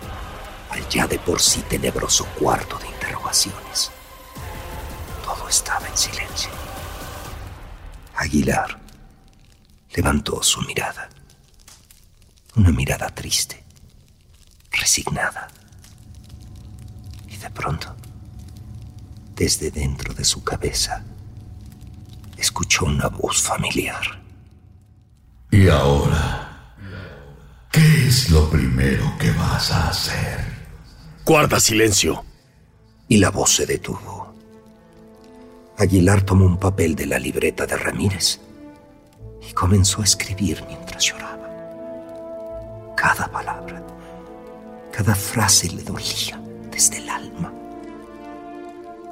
al 0.71 0.89
ya 0.89 1.07
de 1.07 1.19
por 1.19 1.41
sí 1.41 1.63
tenebroso 1.63 2.27
cuarto 2.39 2.79
de 2.79 2.87
interrogaciones. 2.87 3.91
Todo 5.25 5.49
estaba 5.49 5.87
en 5.89 5.97
silencio. 5.97 6.51
Aguilar 8.15 8.79
levantó 9.95 10.43
su 10.43 10.61
mirada. 10.63 11.09
Una 12.61 12.73
mirada 12.73 13.09
triste, 13.09 13.64
resignada. 14.70 15.49
Y 17.27 17.35
de 17.38 17.49
pronto, 17.49 17.96
desde 19.35 19.70
dentro 19.70 20.12
de 20.12 20.27
su 20.27 20.44
cabeza, 20.44 21.03
escuchó 22.37 22.85
una 22.85 23.09
voz 23.09 23.40
familiar. 23.40 24.23
Y 25.51 25.68
ahora, 25.68 26.75
¿qué 27.73 28.07
es 28.07 28.29
lo 28.29 28.51
primero 28.51 29.11
que 29.18 29.31
vas 29.31 29.70
a 29.70 29.88
hacer? 29.88 30.44
Guarda 31.25 31.59
silencio. 31.61 32.27
Y 33.09 33.16
la 33.16 33.31
voz 33.31 33.55
se 33.55 33.64
detuvo. 33.64 34.35
Aguilar 35.79 36.20
tomó 36.25 36.44
un 36.44 36.59
papel 36.59 36.94
de 36.94 37.07
la 37.07 37.18
libreta 37.18 37.64
de 37.64 37.79
Ramírez 37.79 38.38
y 39.49 39.51
comenzó 39.55 40.03
a 40.03 40.05
escribir 40.05 40.62
mientras 40.68 41.03
lloraba. 41.05 41.39
Cada 43.01 43.27
palabra, 43.29 43.83
cada 44.93 45.15
frase 45.15 45.71
le 45.71 45.83
dolía 45.83 46.39
desde 46.71 46.99
el 46.99 47.09
alma. 47.09 47.51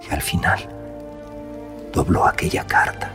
Y 0.06 0.12
al 0.12 0.20
final 0.20 0.60
dobló 1.90 2.26
aquella 2.26 2.66
carta 2.66 3.10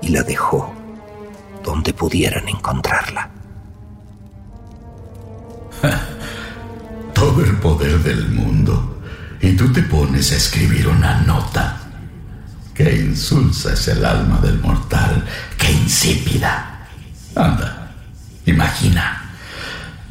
y 0.00 0.08
la 0.08 0.24
dejó 0.24 0.74
donde 1.62 1.94
pudieran 1.94 2.48
encontrarla. 2.48 3.30
Todo 7.14 7.44
el 7.44 7.56
poder 7.58 8.00
del 8.00 8.28
mundo. 8.28 9.04
Y 9.40 9.52
tú 9.56 9.72
te 9.72 9.82
pones 9.82 10.32
a 10.32 10.36
escribir 10.36 10.88
una 10.88 11.20
nota. 11.20 11.80
Qué 12.74 12.92
insulsa 12.96 13.72
es 13.74 13.86
el 13.86 14.04
alma 14.04 14.40
del 14.40 14.58
mortal. 14.58 15.24
Qué 15.56 15.70
insípida. 15.70 16.88
Anda, 17.36 17.81
imagina. 18.46 19.30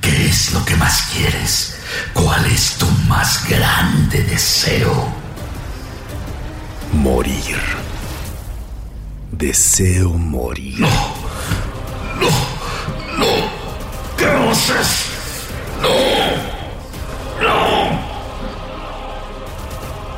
¿Qué 0.02 0.28
es 0.28 0.54
lo 0.54 0.64
que 0.66 0.76
más 0.76 1.04
quieres? 1.14 1.78
¿Cuál 2.14 2.46
es 2.48 2.76
tu 2.78 2.88
más 3.08 3.48
grande 3.48 4.24
deseo? 4.24 5.14
Morir. 6.94 7.60
Deseo 9.32 10.10
morir. 10.10 10.80
No, 10.80 10.90
no, 12.20 12.30
no. 13.18 13.52
¿Qué 14.18 14.26
haces? 14.26 15.06
No, 15.82 16.11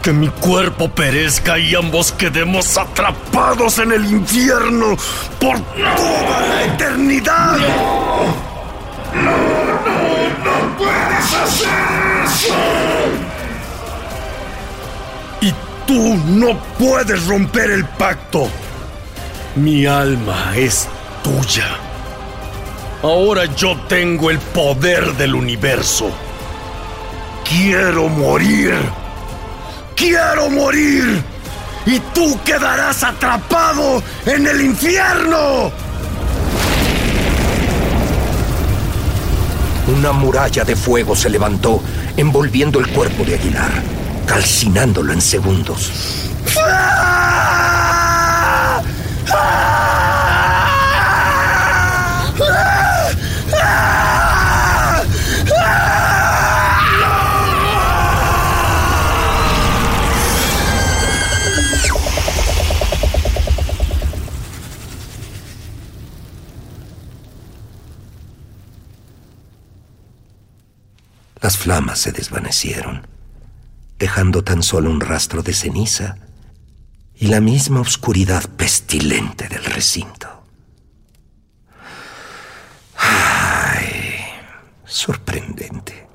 Que 0.04 0.12
mi 0.12 0.28
cuerpo 0.28 0.89
perezca 0.89 1.58
y 1.58 1.74
ambos 1.76 2.12
quedemos 2.12 2.78
atrapados 2.78 3.80
en 3.80 3.94
el 3.94 4.06
infierno 4.06 4.98
por 5.39 5.58
toda 5.62 6.42
la 6.42 6.66
eternidad. 6.66 7.58
No, 9.16 9.38
no, 9.86 10.44
no 10.44 10.78
puedes 10.78 11.34
hacer 11.34 11.70
eso. 12.26 12.54
Y 15.39 15.54
tú 15.88 16.18
no 16.26 16.60
puedes 16.78 17.26
romper 17.26 17.72
el 17.72 17.86
pacto. 17.86 18.50
Mi 19.56 19.86
alma 19.86 20.52
es 20.58 20.89
tuya. 21.24 21.78
Ahora 23.02 23.46
yo 23.56 23.80
tengo 23.88 24.30
el 24.32 24.39
poder 24.39 25.13
del 25.13 25.34
universo. 25.34 26.12
Quiero 27.48 28.10
morir. 28.10 28.76
Quiero 29.96 30.50
morir. 30.50 31.24
Y 31.86 32.00
tú 32.14 32.40
quedarás 32.44 33.04
atrapado 33.04 34.02
en 34.26 34.48
el 34.48 34.62
infierno. 34.62 35.72
Una 39.88 40.14
muralla 40.14 40.64
de 40.64 40.76
fuego 40.78 41.16
se 41.16 41.30
levantó, 41.30 41.82
envolviendo 42.16 42.80
el 42.80 42.88
cuerpo 42.88 43.26
de 43.26 43.36
Aguilar, 43.36 43.72
calcinándolo 44.26 45.12
en 45.12 45.22
segundos. 45.22 45.92
Las 46.56 47.34
flamas 71.63 71.99
se 71.99 72.12
desvanecieron, 72.12 73.08
dejando 73.97 74.43
tan 74.43 74.63
solo 74.63 74.89
un 74.89 74.99
rastro 74.99 75.43
de 75.43 75.54
ceniza 75.54 76.17
y 77.15 77.28
la 77.28 77.39
misma 77.39 77.80
oscuridad 77.80 78.43
pestilente 78.58 79.47
del 79.47 79.63
recinto. 79.63 80.28
¡Ay! 82.97 84.26
Sorprendente. 84.84 86.06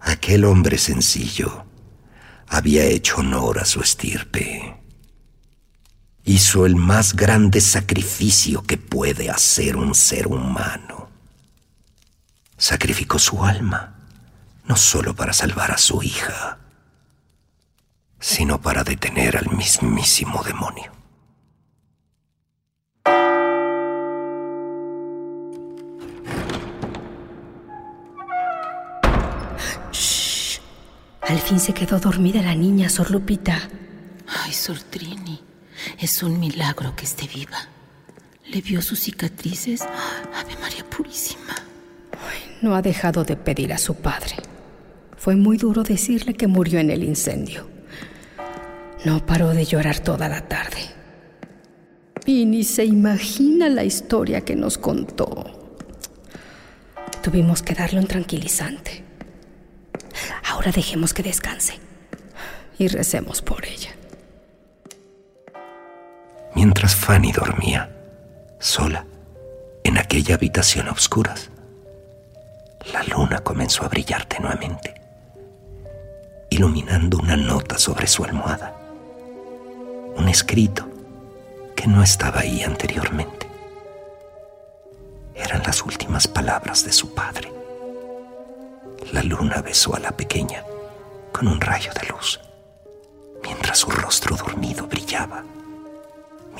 Aquel 0.00 0.44
hombre 0.44 0.76
sencillo 0.76 1.66
había 2.48 2.82
hecho 2.82 3.18
honor 3.18 3.60
a 3.60 3.64
su 3.64 3.80
estirpe. 3.80 4.74
Hizo 6.24 6.66
el 6.66 6.74
más 6.74 7.14
grande 7.14 7.60
sacrificio 7.60 8.64
que 8.64 8.76
puede 8.76 9.30
hacer 9.30 9.76
un 9.76 9.94
ser 9.94 10.26
humano. 10.26 11.03
Sacrificó 12.56 13.18
su 13.18 13.44
alma, 13.44 13.94
no 14.64 14.76
solo 14.76 15.14
para 15.14 15.32
salvar 15.32 15.72
a 15.72 15.78
su 15.78 16.02
hija, 16.02 16.58
sino 18.20 18.60
para 18.60 18.84
detener 18.84 19.36
al 19.36 19.50
mismísimo 19.50 20.42
demonio. 20.42 20.92
Al 31.26 31.40
fin 31.40 31.58
se 31.58 31.74
quedó 31.74 31.98
dormida 31.98 32.40
la 32.42 32.54
niña, 32.54 32.88
Sor 32.88 33.10
Lupita. 33.10 33.58
Ay, 34.26 34.52
Sor 34.52 34.78
Trini, 34.78 35.42
es 35.98 36.22
un 36.22 36.38
milagro 36.38 36.94
que 36.94 37.04
esté 37.04 37.26
viva. 37.26 37.58
¿Le 38.46 38.60
vio 38.60 38.80
sus 38.80 39.00
cicatrices? 39.00 39.82
Ave 39.82 40.56
María 40.60 40.88
Purísima. 40.88 41.54
No 42.64 42.74
ha 42.74 42.82
dejado 42.82 43.24
de 43.24 43.36
pedir 43.36 43.72
a 43.72 43.78
su 43.78 43.94
padre. 43.94 44.36
Fue 45.16 45.36
muy 45.36 45.58
duro 45.58 45.82
decirle 45.82 46.34
que 46.34 46.48
murió 46.48 46.80
en 46.80 46.90
el 46.90 47.04
incendio. 47.04 47.66
No 49.04 49.24
paró 49.24 49.50
de 49.50 49.64
llorar 49.64 50.00
toda 50.00 50.28
la 50.28 50.48
tarde. 50.48 50.80
Y 52.26 52.46
ni 52.46 52.64
se 52.64 52.86
imagina 52.86 53.68
la 53.68 53.84
historia 53.84 54.40
que 54.40 54.56
nos 54.56 54.78
contó. 54.78 55.78
Tuvimos 57.22 57.62
que 57.62 57.74
darle 57.74 58.00
un 58.00 58.06
tranquilizante. 58.06 59.04
Ahora 60.50 60.72
dejemos 60.72 61.12
que 61.12 61.22
descanse 61.22 61.74
y 62.78 62.88
recemos 62.88 63.42
por 63.42 63.64
ella. 63.66 63.90
Mientras 66.54 66.96
Fanny 66.96 67.30
dormía, 67.32 67.90
sola, 68.58 69.06
en 69.82 69.98
aquella 69.98 70.36
habitación 70.36 70.88
a 70.88 70.92
oscuras, 70.92 71.50
la 72.92 73.02
luna 73.04 73.40
comenzó 73.40 73.84
a 73.84 73.88
brillar 73.88 74.26
tenuamente, 74.26 74.94
iluminando 76.50 77.18
una 77.18 77.36
nota 77.36 77.78
sobre 77.78 78.06
su 78.06 78.24
almohada. 78.24 78.74
Un 80.16 80.28
escrito 80.28 80.86
que 81.74 81.86
no 81.86 82.02
estaba 82.02 82.40
ahí 82.40 82.62
anteriormente. 82.62 83.48
Eran 85.34 85.62
las 85.64 85.82
últimas 85.82 86.28
palabras 86.28 86.84
de 86.84 86.92
su 86.92 87.14
padre. 87.14 87.52
La 89.12 89.22
luna 89.22 89.60
besó 89.62 89.94
a 89.96 90.00
la 90.00 90.12
pequeña 90.12 90.64
con 91.32 91.48
un 91.48 91.60
rayo 91.60 91.90
de 92.00 92.08
luz, 92.08 92.40
mientras 93.42 93.78
su 93.78 93.90
rostro 93.90 94.36
dormido 94.36 94.86
brillaba, 94.86 95.44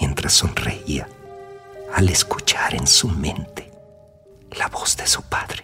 mientras 0.01 0.33
sonreía 0.33 1.09
al 1.95 2.09
escuchar 2.09 2.75
en 2.75 2.87
su 2.87 3.09
mente 3.09 3.71
la 4.51 4.67
voz 4.69 4.97
de 4.97 5.07
su 5.07 5.23
padre. 5.23 5.63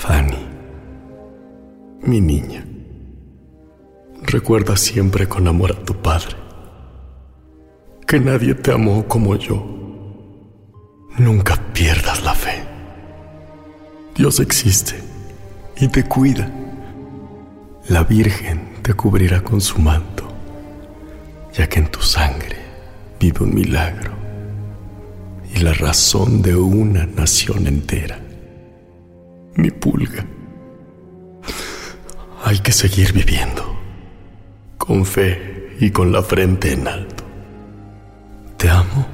Fanny, 0.00 0.46
mi 2.02 2.20
niña, 2.20 2.64
recuerda 4.22 4.76
siempre 4.76 5.28
con 5.28 5.48
amor 5.48 5.72
a 5.72 5.84
tu 5.84 5.92
padre, 5.92 6.36
que 8.06 8.20
nadie 8.20 8.54
te 8.54 8.70
amó 8.70 9.08
como 9.08 9.34
yo. 9.34 9.56
Nunca 11.18 11.56
pierdas 11.72 12.22
la 12.22 12.32
fe. 12.32 12.62
Dios 14.14 14.38
existe 14.38 14.94
y 15.80 15.88
te 15.88 16.04
cuida. 16.04 16.48
La 17.88 18.04
Virgen 18.04 18.74
te 18.82 18.94
cubrirá 18.94 19.42
con 19.42 19.60
su 19.60 19.80
manto, 19.80 20.28
ya 21.52 21.68
que 21.68 21.80
en 21.80 21.90
tu 21.90 22.02
sangre 22.02 22.56
vive 23.18 23.40
un 23.40 23.52
milagro 23.52 24.12
y 25.52 25.58
la 25.58 25.72
razón 25.72 26.40
de 26.40 26.54
una 26.54 27.04
nación 27.04 27.66
entera. 27.66 28.27
Mi 29.58 29.72
pulga. 29.72 30.24
Hay 32.44 32.60
que 32.60 32.70
seguir 32.70 33.12
viviendo, 33.12 33.76
con 34.76 35.04
fe 35.04 35.76
y 35.80 35.90
con 35.90 36.12
la 36.12 36.22
frente 36.22 36.72
en 36.72 36.86
alto. 36.86 37.24
Te 38.56 38.70
amo 38.70 39.04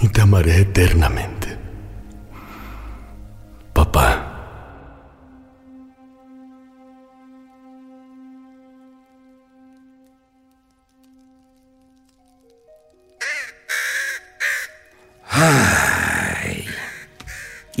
y 0.00 0.06
te 0.06 0.20
amaré 0.20 0.60
eternamente. 0.60 1.39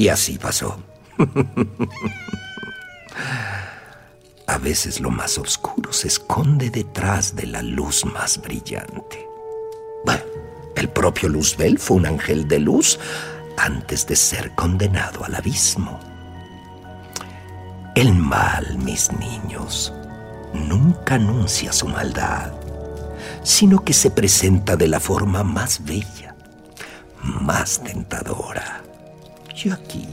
Y 0.00 0.08
así 0.08 0.38
pasó. 0.38 0.78
A 4.46 4.56
veces 4.56 4.98
lo 4.98 5.10
más 5.10 5.36
oscuro 5.36 5.92
se 5.92 6.08
esconde 6.08 6.70
detrás 6.70 7.36
de 7.36 7.46
la 7.46 7.60
luz 7.60 8.06
más 8.06 8.40
brillante. 8.40 9.28
Bueno, 10.06 10.22
el 10.74 10.88
propio 10.88 11.28
Luzbel 11.28 11.78
fue 11.78 11.98
un 11.98 12.06
ángel 12.06 12.48
de 12.48 12.60
luz 12.60 12.98
antes 13.58 14.06
de 14.06 14.16
ser 14.16 14.54
condenado 14.54 15.22
al 15.22 15.34
abismo. 15.34 16.00
El 17.94 18.14
mal, 18.14 18.78
mis 18.78 19.12
niños, 19.12 19.92
nunca 20.54 21.16
anuncia 21.16 21.74
su 21.74 21.86
maldad, 21.86 22.54
sino 23.42 23.84
que 23.84 23.92
se 23.92 24.10
presenta 24.10 24.76
de 24.76 24.88
la 24.88 24.98
forma 24.98 25.44
más 25.44 25.84
bella, 25.84 26.34
más 27.22 27.84
tentadora. 27.84 28.80
Y 29.54 29.70
aquí 29.70 30.06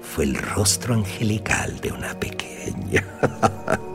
fue 0.00 0.24
el 0.24 0.34
rostro 0.34 0.94
angelical 0.94 1.80
de 1.80 1.92
una 1.92 2.18
pequeña. 2.18 3.04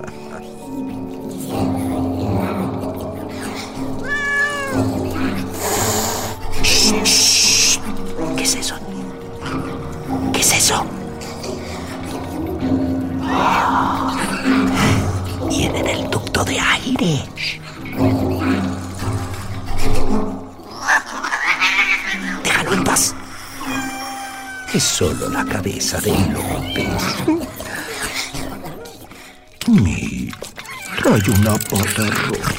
una 31.48 32.10
rota. 32.10 32.54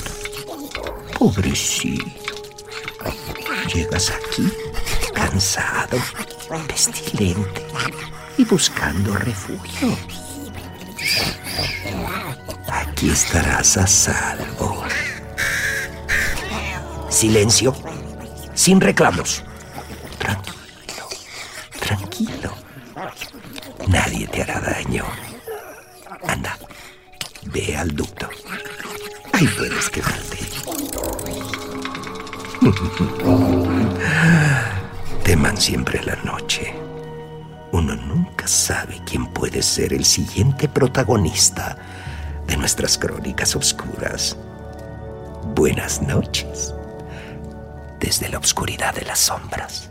Pobrecito. 1.19 2.05
Llegas 3.75 4.11
aquí 4.11 4.51
cansado, 5.15 5.99
pestilente 6.67 7.67
y 8.39 8.45
buscando 8.45 9.15
refugio. 9.15 9.97
Aquí 12.69 13.11
estarás 13.11 13.77
a 13.77 13.87
salvo. 13.87 14.85
Silencio, 17.11 17.75
sin 18.55 18.81
reclamos. 18.81 19.43
Siempre 35.69 36.03
la 36.03 36.17
noche. 36.25 36.73
Uno 37.73 37.95
nunca 37.95 38.49
sabe 38.49 39.03
quién 39.05 39.27
puede 39.27 39.61
ser 39.61 39.93
el 39.93 40.07
siguiente 40.07 40.67
protagonista 40.67 41.77
de 42.47 42.57
nuestras 42.57 42.97
crónicas 42.97 43.55
oscuras. 43.55 44.35
Buenas 45.55 46.01
noches. 46.01 46.73
Desde 48.01 48.31
la 48.31 48.39
oscuridad 48.39 48.95
de 48.95 49.05
las 49.05 49.19
sombras. 49.19 49.91